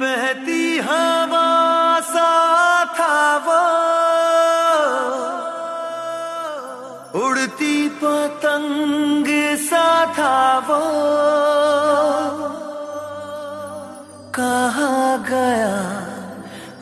बहती 0.00 0.78
हवा 0.78 2.00
सा 2.00 2.84
था 2.84 3.36
वो। 3.36 3.62
उड़ती 7.26 7.88
पतंग 7.88 9.56
सा 9.56 10.06
था 10.18 10.58
वो। 10.58 10.80
कहा 14.34 15.16
गया 15.16 16.02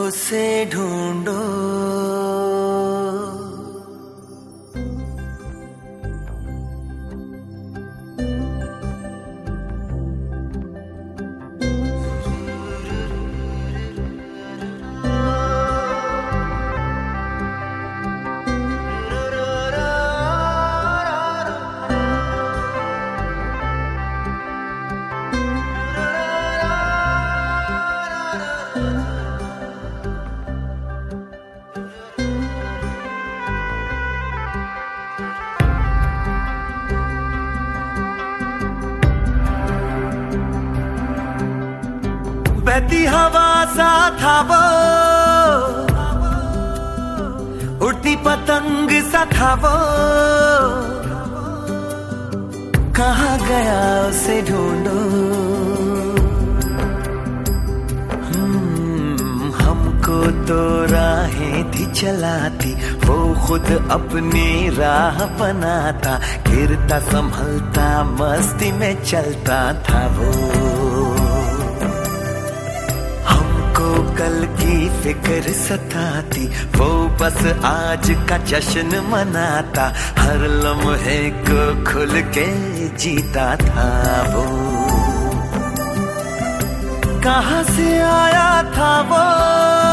उसे 0.00 0.70
ढूंढो। 0.74 1.91
बहती 42.72 43.04
हवा 43.04 43.64
सा 43.64 43.86
था 44.10 44.34
वो 44.48 44.60
उड़ती 47.86 48.14
पतंग 48.16 48.90
सा 49.12 49.24
था 49.24 49.50
वो 49.54 49.72
कहा 52.96 53.36
गया 53.48 53.82
उसे 54.08 54.36
ढूंढो? 54.42 54.96
हम्म, 58.28 59.52
हमको 59.52 60.20
तो 60.46 60.60
राहें 60.92 61.70
थी 61.72 61.86
चलाती 61.92 62.74
वो 63.06 63.18
खुद 63.46 63.88
अपनी 63.90 64.76
राह 64.76 65.24
बनाता 65.38 66.20
गिरता 66.48 66.98
संभलता 66.98 68.02
मस्ती 68.04 68.72
में 68.72 69.04
चलता 69.04 69.60
था 69.82 70.06
वो। 70.06 70.81
कल 73.94 74.46
की 74.60 75.02
फ़िक्र 75.02 75.52
सताती, 75.52 76.46
वो 76.48 77.08
बस 77.08 77.60
आज 77.64 78.26
का 78.28 78.38
जश्न 78.38 79.06
मनाता, 79.08 79.94
हर 80.18 80.38
लम्हे 80.38 81.30
को 81.30 81.92
खुल 81.92 82.20
के 82.20 82.46
जीता 82.88 83.56
था 83.56 84.22
वो। 84.22 84.46
कहाँ 87.20 87.62
से 87.62 87.98
आया 87.98 88.62
था 88.62 89.00
वो? 89.00 89.91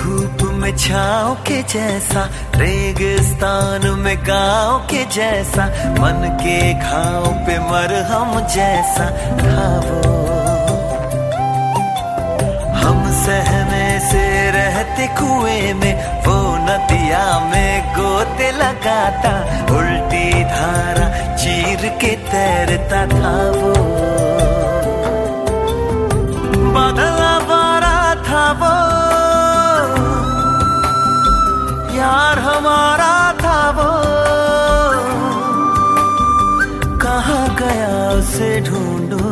धूप 0.00 0.42
में 0.60 0.76
छाव 0.76 1.34
के 1.46 1.62
जैसा, 1.72 2.22
रेगिस्तान 2.56 3.86
में 4.00 4.16
गाँव 4.26 4.78
के 4.90 5.04
जैसा, 5.14 5.66
मन 6.00 6.38
के 6.42 6.58
घाव 6.74 7.26
पे 7.46 7.58
मरहम 7.70 8.40
जैसा 8.54 9.06
था 9.40 9.66
हम 12.80 13.02
सहने 13.24 13.88
से 14.10 14.24
रहते 14.50 15.06
कुएँ 15.20 15.72
में, 15.74 15.94
वो 16.26 16.38
नदिया 16.66 17.24
में 17.50 17.92
गोते 17.98 18.50
लगाता, 18.52 19.34
उल्टी 19.76 20.44
धारा 20.44 21.08
चीर 21.36 21.88
के 22.00 22.16
तैरता 22.30 23.06
था 23.06 23.36
वो। 23.60 23.74
उसे 38.40 38.60
ढूंढो। 38.60 39.24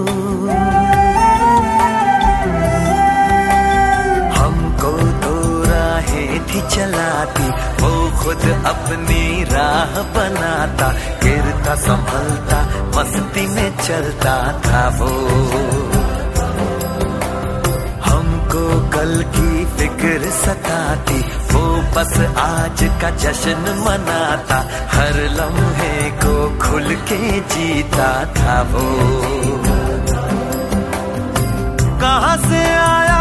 हमको 4.37 4.91
तो 5.23 5.33
राहें 5.65 6.33
थी 6.49 6.61
चलाती, 6.75 7.47
वो 7.81 7.91
खुद 8.19 8.45
अपनी 8.67 9.45
राह 9.45 9.95
बनाता, 10.17 10.89
गिरता, 11.25 11.75
संभलता, 11.87 12.61
मस्ती 12.97 13.47
में 13.47 13.71
चलता 13.79 14.37
था 14.67 14.83
वो। 14.99 15.11
हमको 18.05 18.65
कल 18.91 19.23
की 19.37 19.65
फ़िक्र 19.77 20.31
सताती 20.89 21.21
वो 21.53 21.63
बस 21.95 22.13
आज 22.39 22.83
का 23.01 23.11
जश्न 23.23 23.65
मनाता। 23.85 24.59
हर 24.93 25.17
लम्हे 25.39 26.11
को 26.23 26.35
खुल 26.59 26.95
के 27.09 27.41
जीता 27.53 28.11
था 28.39 28.57
वो। 28.73 28.87
कहाँ 32.01 32.37
से 32.49 32.63
आया 32.75 33.15
था 33.15 33.18